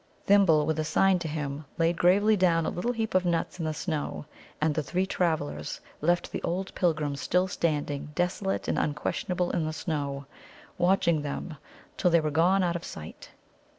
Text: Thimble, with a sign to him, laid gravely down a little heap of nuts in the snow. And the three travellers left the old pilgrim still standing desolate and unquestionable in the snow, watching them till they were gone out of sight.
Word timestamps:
Thimble, 0.25 0.65
with 0.65 0.79
a 0.79 0.83
sign 0.83 1.19
to 1.19 1.27
him, 1.27 1.65
laid 1.77 1.95
gravely 1.95 2.35
down 2.35 2.65
a 2.65 2.71
little 2.71 2.91
heap 2.91 3.13
of 3.13 3.23
nuts 3.23 3.59
in 3.59 3.65
the 3.65 3.71
snow. 3.75 4.25
And 4.59 4.73
the 4.73 4.81
three 4.81 5.05
travellers 5.05 5.79
left 6.01 6.31
the 6.31 6.41
old 6.41 6.73
pilgrim 6.73 7.15
still 7.15 7.47
standing 7.47 8.09
desolate 8.15 8.67
and 8.67 8.79
unquestionable 8.79 9.51
in 9.51 9.63
the 9.63 9.73
snow, 9.73 10.25
watching 10.79 11.21
them 11.21 11.55
till 11.97 12.09
they 12.09 12.19
were 12.19 12.31
gone 12.31 12.63
out 12.63 12.75
of 12.75 12.83
sight. 12.83 13.29